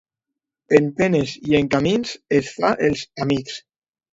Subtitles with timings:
[0.77, 3.63] En penes i en camins es fan els amics.